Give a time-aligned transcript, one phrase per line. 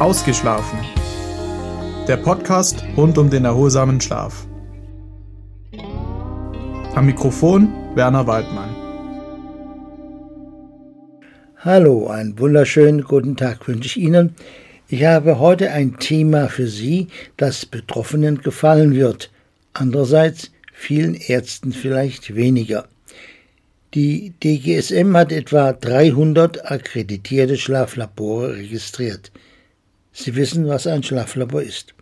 [0.00, 0.78] Ausgeschlafen.
[2.08, 4.46] Der Podcast rund um den erholsamen Schlaf.
[6.94, 8.74] Am Mikrofon Werner Waldmann.
[11.58, 14.34] Hallo, einen wunderschönen guten Tag wünsche ich Ihnen.
[14.88, 19.30] Ich habe heute ein Thema für Sie, das Betroffenen gefallen wird.
[19.74, 22.88] Andererseits vielen Ärzten vielleicht weniger.
[23.92, 29.30] Die DGSM hat etwa 300 akkreditierte Schlaflabore registriert.
[30.22, 31.94] Sie wissen, was ein Schlaflabor ist.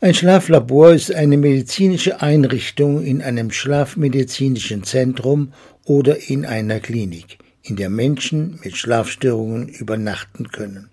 [0.00, 5.52] Ein Schlaflabor ist eine medizinische Einrichtung in einem schlafmedizinischen Zentrum
[5.84, 10.88] oder in einer Klinik, in der Menschen mit Schlafstörungen übernachten können.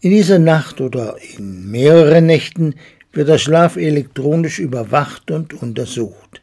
[0.00, 2.74] In dieser Nacht oder in mehreren Nächten
[3.12, 6.42] wird der Schlaf elektronisch überwacht und untersucht.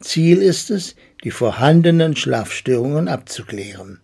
[0.00, 4.00] Ziel ist es, die vorhandenen Schlafstörungen abzuklären.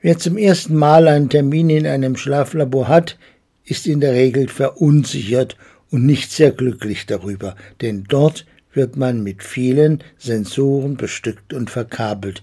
[0.00, 3.18] Wer zum ersten Mal einen Termin in einem Schlaflabor hat,
[3.64, 5.56] ist in der Regel verunsichert
[5.90, 12.42] und nicht sehr glücklich darüber, denn dort wird man mit vielen Sensoren bestückt und verkabelt.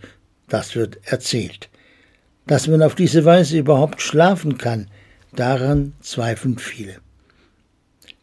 [0.50, 1.70] Das wird erzählt.
[2.45, 4.88] Dass man auf diese Weise überhaupt schlafen kann,
[5.34, 6.97] daran zweifeln viele.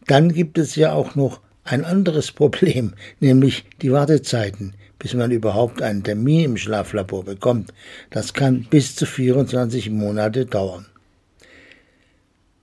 [0.05, 5.81] Dann gibt es ja auch noch ein anderes Problem, nämlich die Wartezeiten, bis man überhaupt
[5.81, 7.73] einen Termin im Schlaflabor bekommt.
[8.09, 10.85] Das kann bis zu 24 Monate dauern.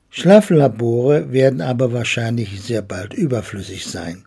[0.08, 4.24] Schlaflabore werden aber wahrscheinlich sehr bald überflüssig sein.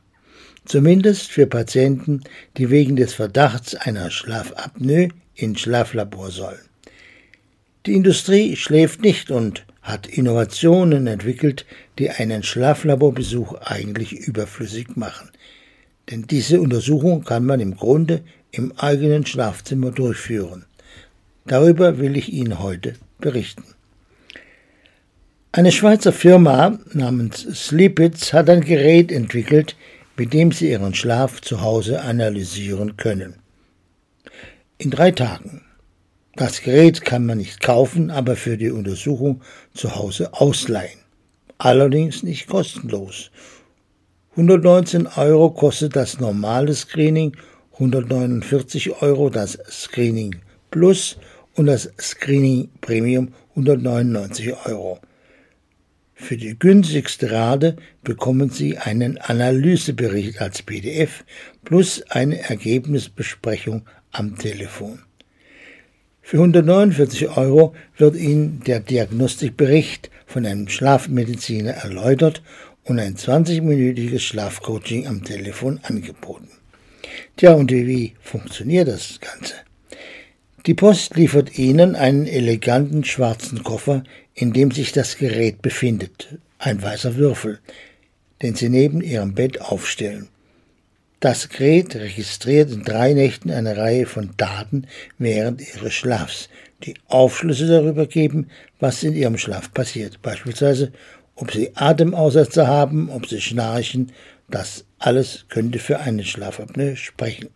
[0.64, 2.22] Zumindest für Patienten,
[2.58, 6.70] die wegen des Verdachts einer Schlafapnoe ins Schlaflabor sollen.
[7.88, 11.66] Die Industrie schläft nicht und hat Innovationen entwickelt,
[11.98, 15.32] die einen Schlaflaborbesuch eigentlich überflüssig machen.
[16.10, 20.66] Denn diese Untersuchung kann man im Grunde im eigenen Schlafzimmer durchführen.
[21.46, 23.64] Darüber will ich Ihnen heute berichten.
[25.52, 29.76] Eine Schweizer Firma namens Sleepits hat ein Gerät entwickelt,
[30.18, 33.36] mit dem Sie Ihren Schlaf zu Hause analysieren können.
[34.78, 35.62] In drei Tagen.
[36.36, 39.42] Das Gerät kann man nicht kaufen, aber für die Untersuchung
[39.76, 41.00] zu Hause ausleihen.
[41.60, 43.30] Allerdings nicht kostenlos.
[44.36, 47.38] 119 Euro kostet das normale Screening,
[47.74, 50.38] 149 Euro das Screening
[50.72, 51.18] Plus
[51.54, 54.98] und das Screening Premium 199 Euro.
[56.16, 61.26] Für die günstigste Rate bekommen Sie einen Analysebericht als PDF
[61.64, 65.04] plus eine Ergebnisbesprechung am Telefon.
[66.24, 72.42] Für 149 Euro wird Ihnen der Diagnostikbericht von einem Schlafmediziner erläutert
[72.86, 76.50] und ein 20-minütiges Schlafcoaching am Telefon angeboten.
[77.38, 79.56] Tja, und wie funktioniert das Ganze?
[80.66, 86.82] Die Post liefert Ihnen einen eleganten schwarzen Koffer, in dem sich das Gerät befindet, ein
[86.82, 87.60] weißer Würfel,
[88.42, 90.30] den Sie neben Ihrem Bett aufstellen.
[91.20, 96.50] Das Gerät registriert in drei Nächten eine Reihe von Daten während ihres Schlafs,
[96.84, 98.50] die Aufschlüsse darüber geben,
[98.82, 100.22] was in ihrem Schlaf passiert.
[100.22, 100.92] Beispielsweise,
[101.36, 104.12] ob sie Atemaussetzer haben, ob sie schnarchen.
[104.50, 107.50] Das alles könnte für eine Schlafapnoe sprechen.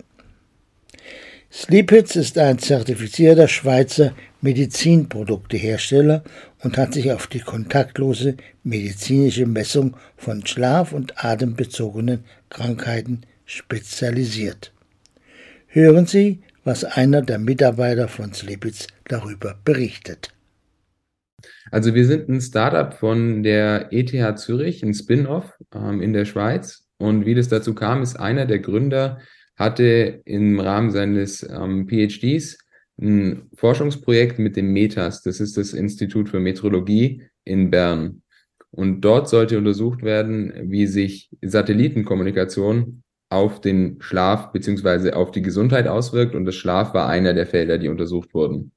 [1.51, 6.23] Sleepits ist ein zertifizierter Schweizer Medizinproduktehersteller
[6.61, 14.73] und hat sich auf die kontaktlose medizinische Messung von schlaf- und atembezogenen Krankheiten spezialisiert.
[15.67, 20.33] Hören Sie, was einer der Mitarbeiter von Sleepitz darüber berichtet.
[21.72, 26.88] Also wir sind ein Startup von der ETH Zürich, ein Spin-off ähm, in der Schweiz.
[26.98, 29.20] Und wie das dazu kam, ist einer der Gründer
[29.56, 32.59] hatte im Rahmen seines ähm, PhDs
[33.00, 35.24] ein Forschungsprojekt mit dem METAS.
[35.24, 38.22] Das ist das Institut für Metrologie in Bern.
[38.72, 45.88] Und dort sollte untersucht werden, wie sich Satellitenkommunikation auf den Schlaf beziehungsweise auf die Gesundheit
[45.88, 48.72] auswirkt und das Schlaf war einer der Felder, die untersucht wurden.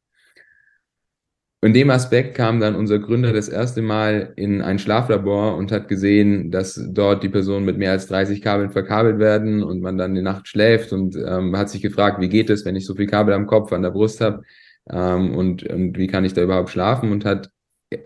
[1.62, 5.88] In dem Aspekt kam dann unser Gründer das erste Mal in ein Schlaflabor und hat
[5.88, 10.14] gesehen, dass dort die Personen mit mehr als 30 Kabeln verkabelt werden und man dann
[10.14, 13.06] die Nacht schläft und ähm, hat sich gefragt, wie geht es, wenn ich so viel
[13.06, 14.42] Kabel am Kopf, an der Brust habe
[14.88, 17.12] ähm, und, und wie kann ich da überhaupt schlafen?
[17.12, 17.50] Und hat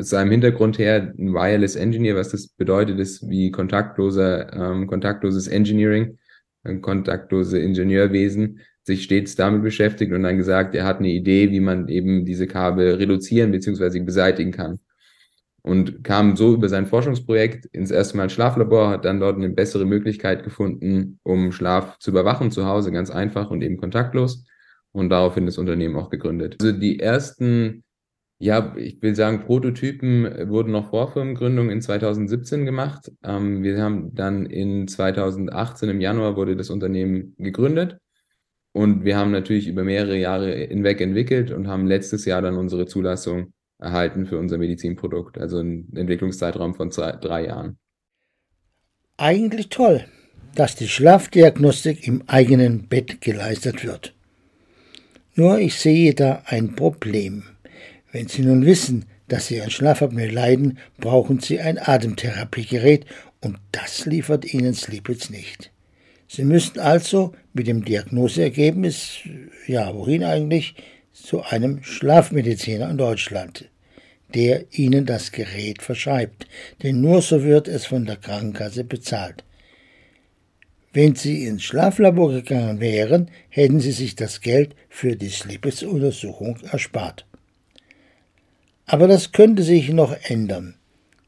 [0.00, 6.18] seinem Hintergrund her ein Wireless Engineer, was das bedeutet, ist wie kontaktloser, ähm, kontaktloses Engineering
[6.80, 11.88] kontaktlose Ingenieurwesen, sich stets damit beschäftigt und dann gesagt, er hat eine Idee, wie man
[11.88, 14.00] eben diese Kabel reduzieren bzw.
[14.00, 14.78] beseitigen kann.
[15.62, 19.48] Und kam so über sein Forschungsprojekt ins erste Mal ins Schlaflabor, hat dann dort eine
[19.48, 24.44] bessere Möglichkeit gefunden, um Schlaf zu überwachen zu Hause, ganz einfach und eben kontaktlos.
[24.92, 26.56] Und daraufhin das Unternehmen auch gegründet.
[26.60, 27.82] Also die ersten
[28.38, 33.10] Ja, ich will sagen, Prototypen wurden noch vor Firmengründung in 2017 gemacht.
[33.24, 37.98] Ähm, wir haben dann in 2018 im Januar wurde das Unternehmen gegründet
[38.74, 42.86] und wir haben natürlich über mehrere Jahre hinweg entwickelt und haben letztes Jahr dann unsere
[42.86, 47.78] Zulassung erhalten für unser Medizinprodukt, also einen Entwicklungszeitraum von zwei, drei Jahren.
[49.16, 50.04] Eigentlich toll,
[50.56, 54.12] dass die Schlafdiagnostik im eigenen Bett geleistet wird.
[55.36, 57.44] Nur ich sehe da ein Problem.
[58.10, 63.06] Wenn Sie nun wissen, dass Sie an Schlafapnoe leiden, brauchen Sie ein Atemtherapiegerät
[63.40, 65.73] und das liefert Ihnen Sleepits nicht.
[66.28, 69.18] Sie müssten also mit dem Diagnoseergebnis,
[69.66, 70.74] ja, wohin eigentlich,
[71.12, 73.70] zu einem Schlafmediziner in Deutschland,
[74.34, 76.46] der Ihnen das Gerät verschreibt,
[76.82, 79.44] denn nur so wird es von der Krankenkasse bezahlt.
[80.92, 87.26] Wenn Sie ins Schlaflabor gegangen wären, hätten Sie sich das Geld für die Sleepers-Untersuchung erspart.
[88.86, 90.76] Aber das könnte sich noch ändern,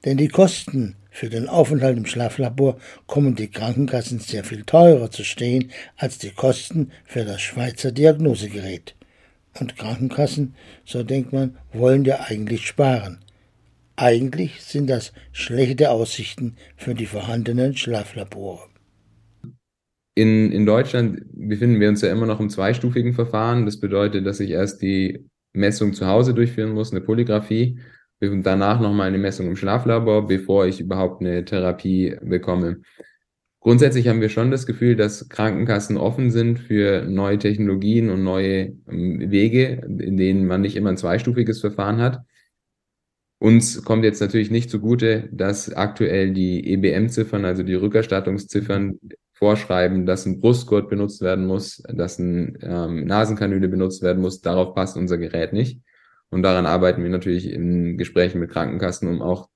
[0.07, 5.25] denn die Kosten für den Aufenthalt im Schlaflabor kommen die Krankenkassen sehr viel teurer zu
[5.25, 8.95] stehen als die Kosten für das Schweizer Diagnosegerät.
[9.59, 10.55] Und Krankenkassen,
[10.85, 13.19] so denkt man, wollen ja eigentlich sparen.
[13.97, 18.69] Eigentlich sind das schlechte Aussichten für die vorhandenen Schlaflabore.
[20.15, 23.65] In, in Deutschland befinden wir uns ja immer noch im zweistufigen Verfahren.
[23.65, 27.81] Das bedeutet, dass ich erst die Messung zu Hause durchführen muss, eine Polygraphie,
[28.21, 32.83] danach nochmal eine Messung im Schlaflabor, bevor ich überhaupt eine Therapie bekomme.
[33.61, 38.77] Grundsätzlich haben wir schon das Gefühl, dass Krankenkassen offen sind für neue Technologien und neue
[38.89, 42.21] ähm, Wege, in denen man nicht immer ein zweistufiges Verfahren hat.
[43.39, 48.99] Uns kommt jetzt natürlich nicht zugute, dass aktuell die EBM-Ziffern, also die Rückerstattungsziffern,
[49.33, 54.41] vorschreiben, dass ein Brustgurt benutzt werden muss, dass ein ähm, Nasenkanüle benutzt werden muss.
[54.41, 55.81] Darauf passt unser Gerät nicht.
[56.31, 59.49] Und daran arbeiten wir natürlich in Gesprächen mit Krankenkassen, um auch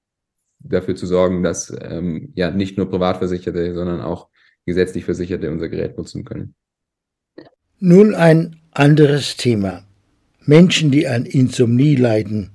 [0.61, 4.29] dafür zu sorgen, dass ähm, ja nicht nur Privatversicherte, sondern auch
[4.67, 6.55] gesetzlich Versicherte unser Gerät nutzen können.
[7.79, 9.85] Nun ein anderes Thema.
[10.45, 12.51] Menschen, die an Insomnie leiden,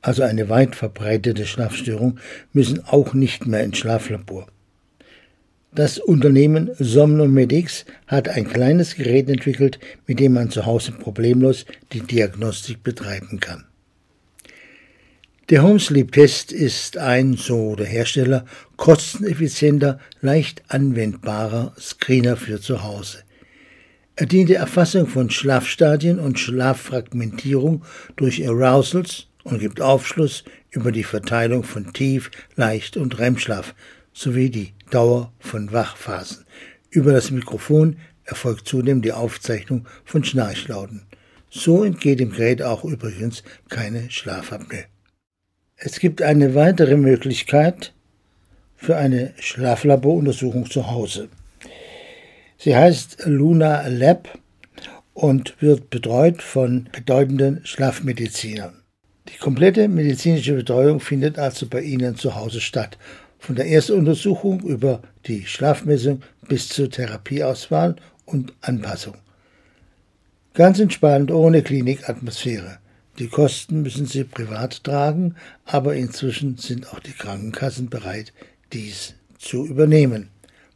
[0.00, 2.18] also eine weit verbreitete Schlafstörung,
[2.52, 4.46] müssen auch nicht mehr ins Schlaflabor.
[5.76, 12.00] Das Unternehmen Somnomedics hat ein kleines Gerät entwickelt, mit dem man zu Hause problemlos die
[12.00, 13.66] Diagnostik betreiben kann.
[15.50, 18.46] Der Home Sleep Test ist ein, so der Hersteller,
[18.78, 23.18] kosteneffizienter, leicht anwendbarer Screener für zu Hause.
[24.16, 27.84] Er dient der Erfassung von Schlafstadien und Schlaffragmentierung
[28.16, 33.74] durch Arousals und gibt Aufschluss über die Verteilung von Tief-, Leicht- und REM-Schlaf
[34.16, 36.46] sowie die Dauer von Wachphasen.
[36.88, 41.02] Über das Mikrofon erfolgt zudem die Aufzeichnung von Schnarchlauten.
[41.50, 44.84] So entgeht dem Gerät auch übrigens keine Schlafapnoe.
[45.76, 47.92] Es gibt eine weitere Möglichkeit
[48.74, 51.28] für eine Schlaflaboruntersuchung zu Hause.
[52.56, 54.38] Sie heißt Luna Lab
[55.12, 58.82] und wird betreut von bedeutenden Schlafmedizinern.
[59.28, 62.96] Die komplette medizinische Betreuung findet also bei Ihnen zu Hause statt
[63.46, 67.94] von der Erstuntersuchung über die Schlafmessung bis zur Therapieauswahl
[68.24, 69.14] und Anpassung.
[70.52, 72.78] Ganz entspannt, ohne Klinikatmosphäre.
[73.20, 78.32] Die Kosten müssen Sie privat tragen, aber inzwischen sind auch die Krankenkassen bereit,
[78.72, 80.30] dies zu übernehmen.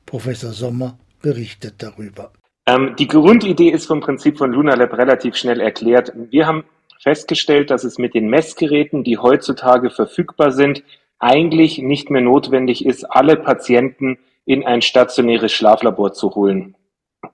[0.07, 2.31] Professor Sommer berichtet darüber.
[2.67, 6.13] Ähm, die Grundidee ist vom Prinzip von LunaLab relativ schnell erklärt.
[6.31, 6.63] Wir haben
[7.03, 10.85] festgestellt, dass es mit den Messgeräten, die heutzutage verfügbar sind,
[11.21, 16.75] eigentlich nicht mehr notwendig ist, alle Patienten in ein stationäres Schlaflabor zu holen.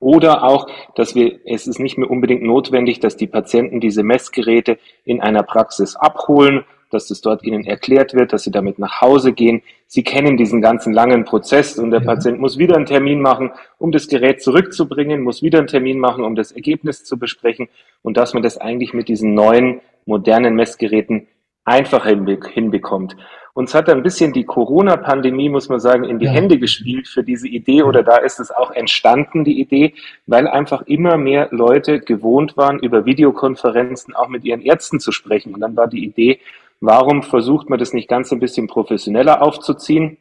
[0.01, 4.79] Oder auch, dass wir, es ist nicht mehr unbedingt notwendig, dass die Patienten diese Messgeräte
[5.05, 9.33] in einer Praxis abholen, dass das dort ihnen erklärt wird, dass sie damit nach Hause
[9.33, 9.63] gehen.
[9.87, 12.07] Sie kennen diesen ganzen langen Prozess und der ja.
[12.07, 16.25] Patient muss wieder einen Termin machen, um das Gerät zurückzubringen, muss wieder einen Termin machen,
[16.25, 17.69] um das Ergebnis zu besprechen
[18.03, 21.29] und dass man das eigentlich mit diesen neuen, modernen Messgeräten
[21.67, 23.17] einfacher hinbekommt.
[23.53, 26.31] Uns hat ein bisschen die Corona-Pandemie, muss man sagen, in die ja.
[26.31, 29.95] Hände gespielt für diese Idee oder da ist es auch entstanden, die Idee,
[30.27, 35.55] weil einfach immer mehr Leute gewohnt waren, über Videokonferenzen auch mit ihren Ärzten zu sprechen.
[35.55, 36.39] Und dann war die Idee,
[36.81, 40.19] warum versucht man das nicht ganz ein bisschen professioneller aufzuziehen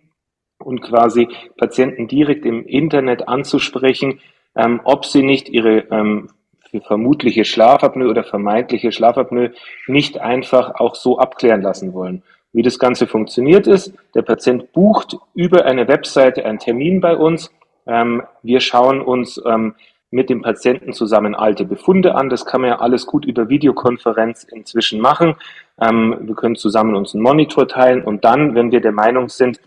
[0.57, 4.21] und quasi Patienten direkt im Internet anzusprechen,
[4.55, 6.29] ähm, ob sie nicht ihre ähm,
[6.75, 9.51] für vermutliche Schlafapnoe oder vermeintliche Schlafapnoe
[9.87, 12.23] nicht einfach auch so abklären lassen wollen.
[12.51, 17.51] Wie das Ganze funktioniert ist, der Patient bucht über eine Webseite einen Termin bei uns.
[17.85, 19.75] Ähm, wir schauen uns ähm,
[20.11, 22.29] mit dem Patienten zusammen alte Befunde an.
[22.29, 25.35] Das kann man ja alles gut über Videokonferenz inzwischen machen.
[25.81, 29.59] Ähm, wir können zusammen uns einen Monitor teilen und dann, wenn wir der Meinung sind,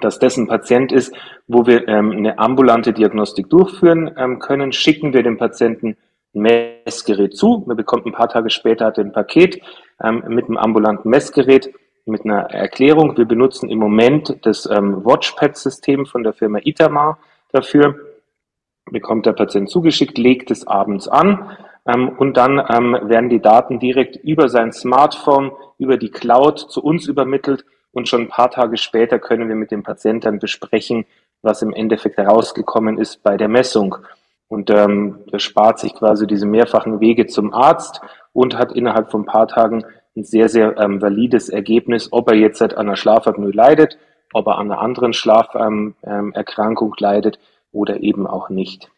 [0.00, 1.14] dass das ein Patient ist,
[1.48, 5.96] wo wir ähm, eine ambulante Diagnostik durchführen ähm, können, schicken wir dem Patienten
[6.32, 7.64] Messgerät zu.
[7.68, 9.60] Er bekommt ein paar Tage später ein Paket
[10.02, 11.72] ähm, mit einem ambulanten Messgerät
[12.06, 13.16] mit einer Erklärung.
[13.16, 17.18] Wir benutzen im Moment das ähm, Watchpad-System von der Firma Itamar
[17.52, 17.94] dafür.
[18.90, 21.56] Bekommt der Patient zugeschickt, legt es abends an
[21.86, 26.82] ähm, und dann ähm, werden die Daten direkt über sein Smartphone, über die Cloud zu
[26.82, 31.06] uns übermittelt und schon ein paar Tage später können wir mit dem Patienten besprechen,
[31.42, 33.96] was im Endeffekt herausgekommen ist bei der Messung.
[34.50, 38.00] Und ähm, er spart sich quasi diese mehrfachen Wege zum Arzt
[38.32, 39.84] und hat innerhalb von ein paar Tagen
[40.16, 43.96] ein sehr, sehr ähm, valides Ergebnis, ob er jetzt an einer Schlafapnoe leidet,
[44.32, 47.38] ob er an einer anderen Schlaferkrankung ähm, ähm leidet
[47.70, 48.90] oder eben auch nicht.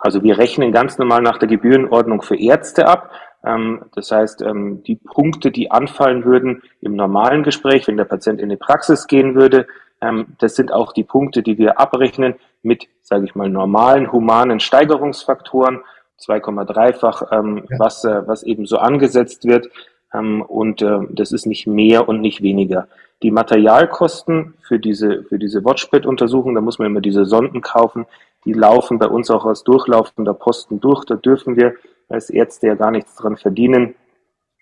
[0.00, 3.10] Also wir rechnen ganz normal nach der Gebührenordnung für Ärzte ab.
[3.44, 8.40] Ähm, das heißt, ähm, die Punkte, die anfallen würden im normalen Gespräch, wenn der Patient
[8.40, 9.66] in die Praxis gehen würde,
[10.00, 14.60] ähm, das sind auch die Punkte, die wir abrechnen mit, sage ich mal, normalen humanen
[14.60, 15.80] Steigerungsfaktoren,
[16.20, 17.78] 2,3-fach, ähm, ja.
[17.78, 19.68] was, äh, was eben so angesetzt wird.
[20.12, 22.88] Ähm, und äh, das ist nicht mehr und nicht weniger.
[23.22, 28.06] Die Materialkosten für diese, für diese Watchpad-Untersuchung, da muss man immer diese Sonden kaufen,
[28.44, 31.04] die laufen bei uns auch aus durchlaufender Posten durch.
[31.04, 31.74] Da dürfen wir
[32.08, 33.94] als Ärzte ja gar nichts dran verdienen.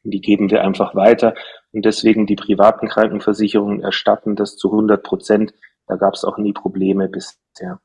[0.03, 1.35] Die geben wir einfach weiter.
[1.73, 5.55] Und deswegen die privaten Krankenversicherungen erstatten das zu 100 Prozent.
[5.87, 7.81] Da gab es auch nie Probleme bisher.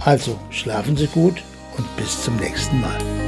[0.00, 1.42] Also schlafen Sie gut
[1.76, 3.27] und bis zum nächsten Mal.